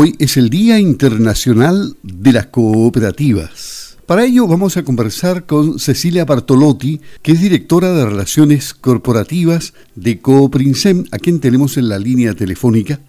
[0.00, 3.98] Hoy es el Día Internacional de las Cooperativas.
[4.06, 10.20] Para ello vamos a conversar con Cecilia Bartolotti, que es directora de Relaciones Corporativas de
[10.20, 13.00] Cooprinsem, a quien tenemos en la línea telefónica,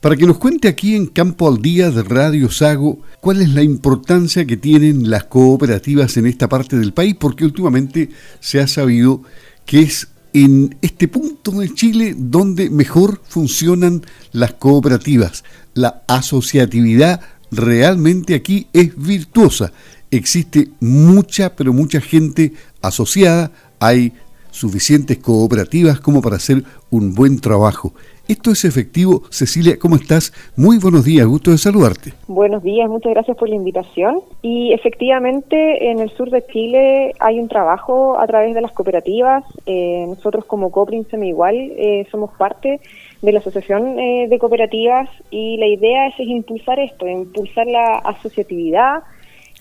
[0.00, 3.62] para que nos cuente aquí en Campo al Día de Radio Sago cuál es la
[3.62, 8.08] importancia que tienen las cooperativas en esta parte del país, porque últimamente
[8.40, 9.20] se ha sabido
[9.66, 15.44] que es en este punto de Chile donde mejor funcionan las cooperativas.
[15.74, 17.20] La asociatividad
[17.50, 19.72] realmente aquí es virtuosa.
[20.10, 23.52] Existe mucha, pero mucha gente asociada.
[23.80, 24.12] Hay
[24.58, 27.92] suficientes cooperativas como para hacer un buen trabajo.
[28.28, 29.22] Esto es efectivo.
[29.30, 30.34] Cecilia, ¿cómo estás?
[30.54, 32.12] Muy buenos días, gusto de saludarte.
[32.26, 34.20] Buenos días, muchas gracias por la invitación.
[34.42, 39.44] Y efectivamente, en el sur de Chile hay un trabajo a través de las cooperativas.
[39.64, 42.80] Eh, nosotros como Coprinsem igual eh, somos parte
[43.22, 47.96] de la Asociación eh, de Cooperativas y la idea es, es impulsar esto, impulsar la
[47.96, 49.04] asociatividad,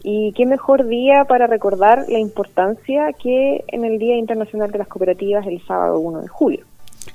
[0.03, 4.87] y qué mejor día para recordar la importancia que en el Día Internacional de las
[4.87, 6.65] Cooperativas el sábado 1 de julio.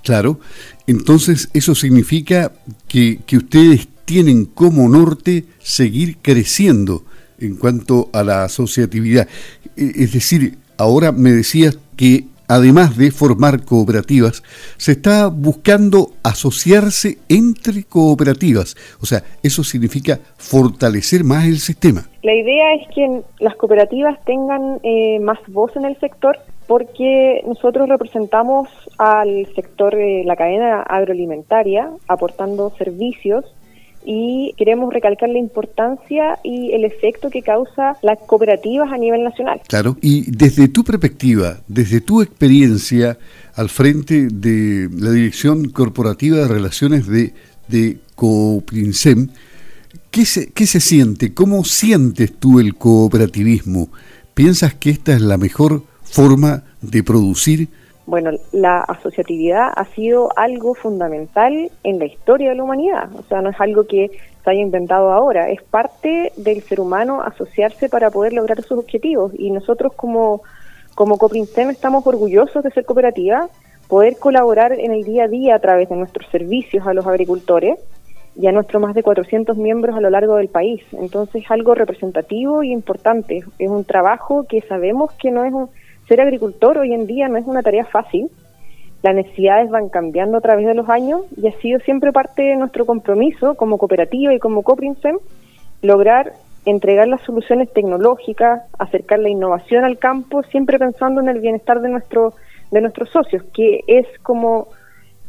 [0.02, 0.40] Claro,
[0.86, 2.52] entonces eso significa
[2.88, 7.04] que, que ustedes tienen como norte seguir creciendo
[7.38, 9.28] en cuanto a la asociatividad.
[9.76, 14.42] E, es decir, ahora me decías que además de formar cooperativas,
[14.76, 18.76] se está buscando asociarse entre cooperativas.
[19.00, 22.04] O sea, eso significa fortalecer más el sistema.
[22.22, 27.88] La idea es que las cooperativas tengan eh, más voz en el sector porque nosotros
[27.88, 33.44] representamos al sector de la cadena agroalimentaria aportando servicios
[34.04, 39.60] y queremos recalcar la importancia y el efecto que causa las cooperativas a nivel nacional.
[39.68, 43.18] Claro, y desde tu perspectiva, desde tu experiencia
[43.54, 47.34] al frente de la Dirección Corporativa de Relaciones de,
[47.68, 49.28] de Cooprinsem,
[50.10, 51.34] ¿qué se, ¿qué se siente?
[51.34, 53.90] ¿Cómo sientes tú el cooperativismo?
[54.34, 57.68] ¿Piensas que esta es la mejor forma de producir?
[58.04, 63.40] Bueno, la asociatividad ha sido algo fundamental en la historia de la humanidad, o sea,
[63.40, 64.10] no es algo que
[64.42, 69.32] se haya inventado ahora, es parte del ser humano asociarse para poder lograr sus objetivos
[69.38, 70.42] y nosotros como,
[70.96, 71.16] como
[71.70, 73.48] estamos orgullosos de ser cooperativa,
[73.86, 77.78] poder colaborar en el día a día a través de nuestros servicios a los agricultores
[78.34, 80.82] y a nuestros más de 400 miembros a lo largo del país.
[80.92, 83.44] Entonces, algo representativo y importante.
[83.58, 85.68] Es un trabajo que sabemos que no es un,
[86.12, 88.28] ser agricultor hoy en día no es una tarea fácil.
[89.02, 92.56] Las necesidades van cambiando a través de los años y ha sido siempre parte de
[92.56, 95.16] nuestro compromiso como cooperativa y como Coprinsem
[95.80, 96.34] lograr
[96.66, 101.88] entregar las soluciones tecnológicas, acercar la innovación al campo, siempre pensando en el bienestar de
[101.88, 102.34] nuestro
[102.70, 104.68] de nuestros socios, que es como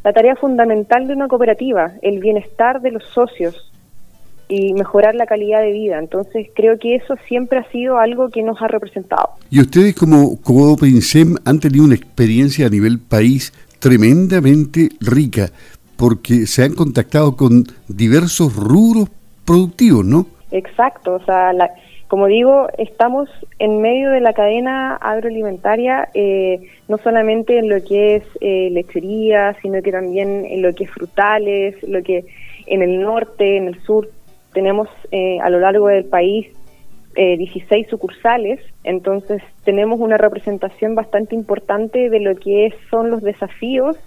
[0.04, 3.72] la tarea fundamental de una cooperativa, el bienestar de los socios,
[4.48, 6.00] y mejorar la calidad de vida.
[6.00, 9.30] Entonces creo que eso siempre ha sido algo que nos ha representado.
[9.50, 15.50] Y ustedes como, como Prinsem han tenido una experiencia a nivel país tremendamente rica,
[15.98, 19.10] porque se han contactado con diversos rubros
[19.46, 20.26] productivos, ¿no?
[20.52, 21.52] Exacto, o sea,
[22.08, 23.28] como digo, estamos
[23.60, 29.56] en medio de la cadena agroalimentaria, eh, no solamente en lo que es eh, lechería,
[29.62, 32.26] sino que también en lo que es frutales, lo que
[32.68, 34.10] en el norte, en el sur
[34.54, 36.48] tenemos eh, a lo largo del país
[37.16, 43.98] 16 eh, sucursales, entonces tenemos una representación bastante importante de lo que son los desafíos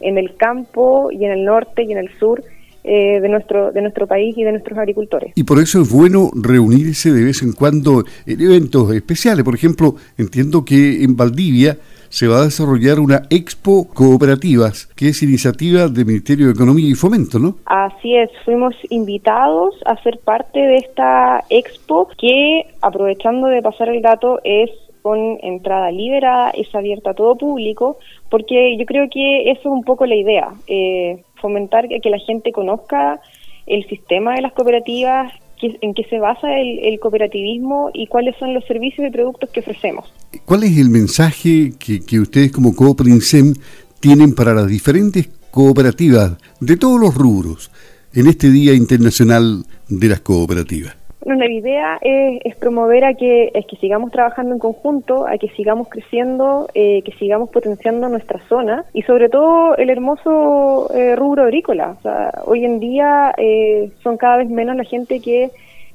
[0.00, 2.42] en el campo y en el norte y en el sur
[2.86, 5.32] eh, de nuestro de nuestro país y de nuestros agricultores.
[5.34, 9.44] Y por eso es bueno reunirse de vez en cuando en eventos especiales.
[9.44, 11.76] Por ejemplo, entiendo que en Valdivia
[12.08, 16.94] se va a desarrollar una Expo Cooperativas, que es iniciativa del Ministerio de Economía y
[16.94, 17.56] Fomento, ¿no?
[17.66, 24.02] Así es, fuimos invitados a ser parte de esta Expo que, aprovechando de pasar el
[24.02, 24.70] dato, es
[25.06, 27.96] con entrada liberada, es abierta a todo público,
[28.28, 32.50] porque yo creo que eso es un poco la idea, eh, fomentar que la gente
[32.50, 33.20] conozca
[33.68, 35.32] el sistema de las cooperativas,
[35.62, 40.12] en qué se basa el, cooperativismo y cuáles son los servicios y productos que ofrecemos.
[40.44, 43.54] ¿Cuál es el mensaje que, ustedes como Cooprinsem
[44.00, 47.70] tienen para las diferentes cooperativas de todos los rubros
[48.12, 51.05] en este Día Internacional de las Cooperativas?
[51.26, 55.48] Bueno, la idea es, promover a que, es que sigamos trabajando en conjunto, a que
[55.56, 61.42] sigamos creciendo, eh, que sigamos potenciando nuestra zona y sobre todo el hermoso eh, rubro
[61.42, 61.96] agrícola.
[61.98, 65.50] O sea, hoy en día eh, son cada vez menos la gente que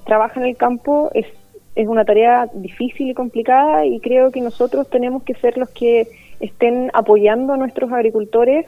[0.05, 1.27] trabaja en el campo, es,
[1.75, 6.09] es una tarea difícil y complicada y creo que nosotros tenemos que ser los que
[6.41, 8.65] estén apoyando a nuestros agricultores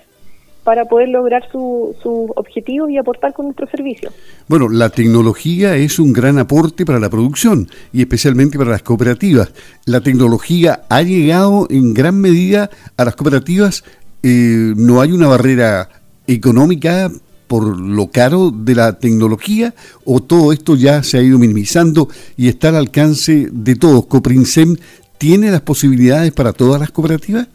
[0.64, 1.96] para poder lograr sus
[2.36, 4.12] objetivos y aportar con nuestro servicio.
[4.48, 9.52] Bueno, la tecnología es un gran aporte para la producción y especialmente para las cooperativas.
[9.86, 13.84] La tecnología ha llegado en gran medida a las cooperativas.
[14.24, 15.90] Eh, no hay una barrera
[16.28, 17.12] económica
[17.48, 19.76] por lo caro de la tecnología
[20.06, 22.08] o todo esto ya se ha ido minimizando
[22.38, 24.06] y está al alcance de todos.
[24.06, 24.78] Coprinsem
[25.18, 27.48] tiene las posibilidades para todas las cooperativas.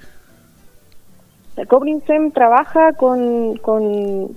[1.66, 3.58] Coprinsem trabaja con,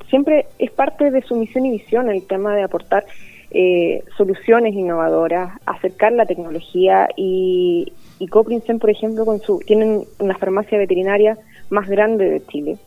[0.10, 3.06] siempre es parte de su misión y visión el tema de aportar
[3.52, 10.78] eh, soluciones innovadoras, acercar la tecnología y, y por ejemplo, con su tienen una farmacia
[10.78, 11.38] veterinaria
[11.70, 12.78] más grande de Chile.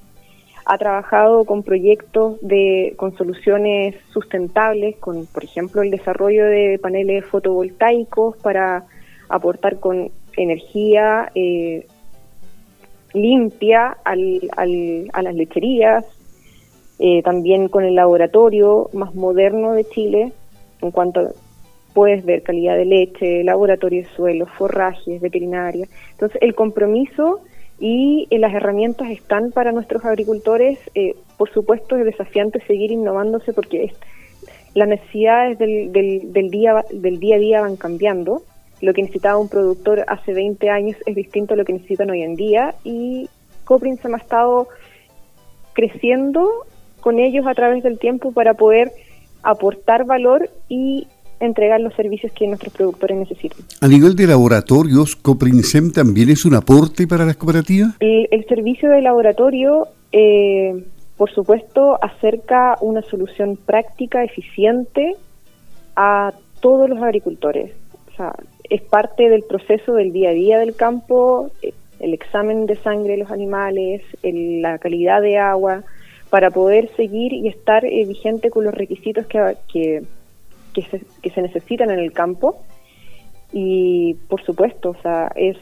[0.66, 7.26] Ha trabajado con proyectos de con soluciones sustentables, con por ejemplo el desarrollo de paneles
[7.26, 8.84] fotovoltaicos para
[9.28, 11.86] aportar con energía eh,
[13.14, 16.04] limpia al, al, a las lecherías,
[16.98, 20.32] eh, también con el laboratorio más moderno de Chile,
[20.82, 21.32] en cuanto
[21.94, 25.86] puedes ver calidad de leche, laboratorio de suelos, forrajes, veterinaria.
[26.12, 27.40] Entonces, el compromiso
[27.78, 30.78] y eh, las herramientas están para nuestros agricultores.
[30.94, 33.92] Eh, por supuesto, es desafiante seguir innovándose porque
[34.74, 38.42] las necesidades del, del, del, día, del día a día van cambiando
[38.80, 42.22] lo que necesitaba un productor hace 20 años es distinto a lo que necesitan hoy
[42.22, 43.28] en día y
[43.64, 44.68] Coprin se ha estado
[45.72, 46.50] creciendo
[47.00, 48.92] con ellos a través del tiempo para poder
[49.42, 51.06] aportar valor y
[51.40, 53.58] entregar los servicios que nuestros productores necesitan.
[53.80, 57.94] A nivel de laboratorios, Coprinsem también es un aporte para las cooperativas.
[58.00, 60.84] El, servicio de laboratorio, eh,
[61.16, 65.16] por supuesto, acerca una solución práctica, eficiente
[65.96, 67.72] a todos los agricultores.
[68.12, 68.34] O sea,
[68.64, 73.12] es parte del proceso del día a día del campo, eh, el examen de sangre
[73.12, 75.84] de los animales, la calidad de agua,
[76.30, 81.42] para poder seguir y estar eh, vigente con los requisitos que, que, se, que se
[81.42, 82.56] necesitan en el campo.
[83.52, 85.56] Y por supuesto, o sea, es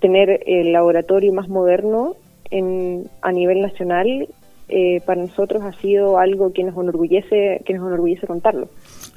[0.00, 2.16] tener el laboratorio más moderno
[2.50, 4.28] en, a nivel nacional
[4.68, 8.68] eh, para nosotros ha sido algo que nos enorgullece que nos enorgullece contarlo.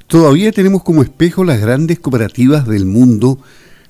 [0.08, 3.36] Todavía tenemos como espejo las grandes cooperativas del mundo,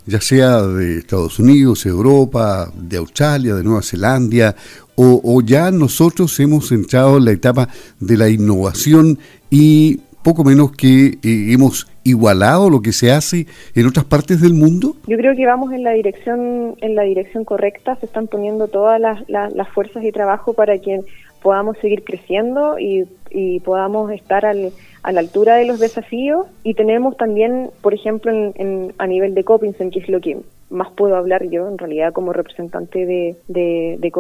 [0.05, 4.56] ya sea de Estados Unidos, Europa, de Australia, de Nueva Zelanda,
[4.97, 7.69] o, ya nosotros hemos entrado en la etapa
[8.00, 9.17] de la innovación
[9.49, 14.55] y poco menos que eh, hemos igualado lo que se hace en otras partes del
[14.55, 14.97] mundo?
[15.06, 17.94] Yo creo que vamos en la dirección en la dirección correcta.
[18.00, 20.99] Se están poniendo todas las, las, fuerzas y trabajo para que
[21.41, 24.73] podamos seguir creciendo y, y podamos estar al,
[25.03, 29.45] a la altura de los desafíos y tenemos también, por ejemplo, en, a nivel de
[29.45, 30.39] Copinsem, que es lo que
[30.71, 34.12] más puedo hablar yo en realidad como representante de, de, de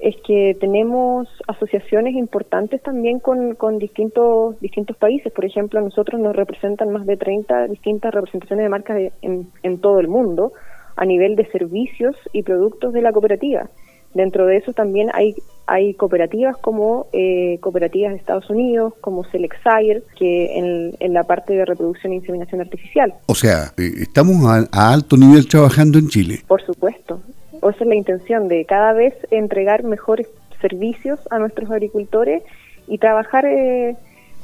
[0.00, 5.32] es que tenemos asociaciones importantes también con, distintos, distintos países.
[5.32, 9.80] Por ejemplo, a nosotros nos representan más de 30 distintas representaciones de marcas en, en
[9.80, 10.52] todo el mundo
[10.96, 13.68] a nivel de servicios y productos de la cooperativa.
[14.14, 15.34] Dentro de eso también hay,
[15.66, 21.52] hay cooperativas como eh, cooperativas de Estados Unidos, como Selexire, que en, en, la parte
[21.52, 23.14] de reproducción e inseminación artificial.
[23.26, 26.40] O sea, eh, estamos a, alto nivel trabajando en Chile.
[26.46, 27.20] Por supuesto.
[27.58, 30.28] Esa es la intención de cada vez entregar mejores
[30.60, 32.42] servicios a nuestros agricultores
[32.86, 33.96] y trabajar eh,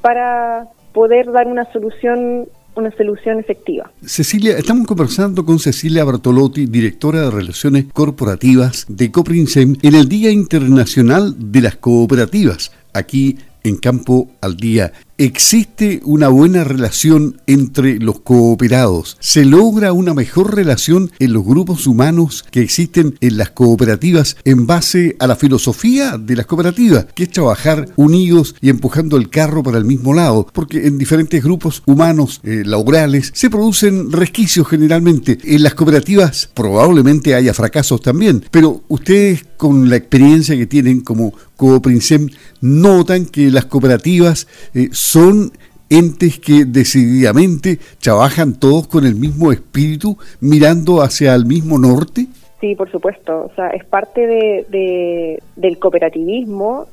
[0.03, 3.91] para poder dar una solución una solución efectiva.
[4.05, 10.31] Cecilia, estamos conversando con Cecilia Bartolotti, directora de Relaciones Corporativas de Coprinsem, en el Día
[10.31, 18.21] Internacional de las Cooperativas, aquí en Campo al Día existe una buena relación entre los
[18.21, 19.17] cooperados.
[19.21, 24.67] Se logra una mejor relación en los grupos humanos que existen en las cooperativas en
[24.67, 29.63] base a la filosofía de las cooperativas, que es trabajar unidos y empujando el carro
[29.63, 35.39] para el mismo lado, porque en diferentes grupos humanos eh, laborales se producen resquicios generalmente.
[35.45, 41.33] En las cooperativas probablemente haya fracasos también, pero ustedes con la experiencia que tienen como
[41.57, 42.29] Cooprinsem
[42.61, 45.53] notan que las cooperativas eh, son
[45.91, 52.27] entes que decididamente trabajan todos con el mismo espíritu, mirando hacia el mismo norte?
[52.61, 53.45] Sí, por supuesto.
[53.45, 56.87] O sea, es parte de, del cooperativismo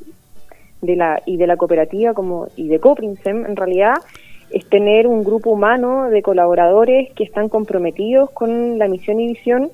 [0.81, 3.95] de la, y de la cooperativa como y de Coprinsem, en realidad,
[4.49, 9.71] es tener un grupo humano de colaboradores que están comprometidos con la misión y visión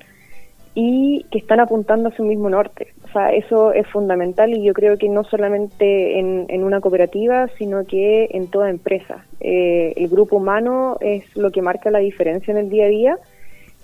[0.80, 2.94] y que están apuntando hacia un mismo norte.
[3.02, 7.84] O sea, eso es fundamental y yo creo que no solamente en, una cooperativa, sino
[7.84, 9.26] que en toda empresa.
[9.40, 13.18] Eh, el grupo humano es lo que marca la diferencia en el día a día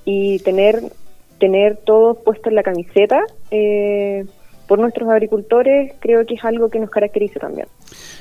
[0.05, 0.83] y tener,
[1.41, 4.25] tener todo puesto en la camiseta eh,
[4.67, 7.67] por nuestros agricultores, creo que es algo que nos caracteriza también.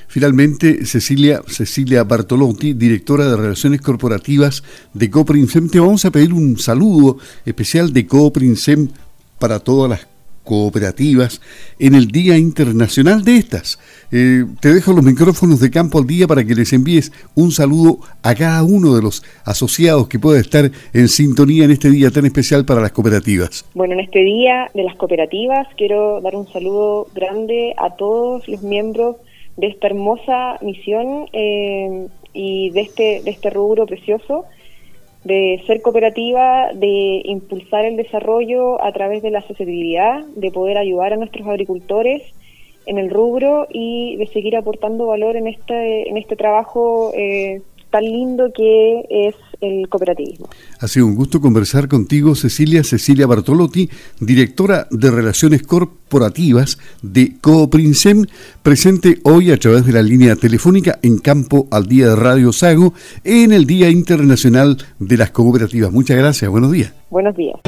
[0.08, 6.58] Finalmente, Cecilia, Cecilia Bartolotti, directora de Relaciones Corporativas de Coprinsem, te vamos a pedir un
[6.58, 8.90] saludo especial de Coprinsem
[9.40, 10.12] para todas las
[10.44, 11.42] cooperativas
[11.80, 13.80] en el Día Internacional de estas.
[14.12, 18.00] Eh, te dejo los micrófonos de campo al día para que les envíes un saludo
[18.22, 22.26] a cada uno de los asociados que pueda estar en sintonía en este día tan
[22.26, 23.66] especial para las cooperativas.
[23.74, 28.62] Bueno, en este Día de las Cooperativas quiero dar un saludo grande a todos los
[28.62, 29.18] miembros
[29.58, 34.46] de esta hermosa misión eh, y de este, de este rubro precioso
[35.24, 41.13] de ser cooperativa, de impulsar el desarrollo a través de la asociatividad, de poder ayudar
[41.13, 42.22] a nuestros agricultores
[42.86, 48.03] en el rubro y de seguir aportando valor en este, en este trabajo eh, tan
[48.03, 50.50] lindo que es el cooperativismo.
[50.79, 53.89] Ha sido un gusto conversar contigo, Cecilia, Cecilia Bartolotti,
[54.20, 58.25] directora de Relaciones Corporativas de Cooprinsem,
[58.62, 62.93] presente hoy a través de la línea telefónica en Campo al Día de Radio Sago
[63.24, 65.91] en el Día Internacional de las Cooperativas.
[65.91, 66.93] Muchas gracias, buenos días.
[67.10, 67.60] Buenos días.